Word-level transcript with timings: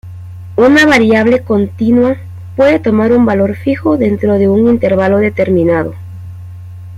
Una 0.55 0.87
variable 0.87 1.43
continua 1.43 2.17
puede 2.55 2.79
tomar 2.79 3.11
un 3.11 3.23
valor 3.23 3.53
fijo 3.55 3.97
dentro 3.99 4.39
de 4.39 4.49
un 4.49 4.67
intervalo 4.67 5.19
determinado. 5.19 5.93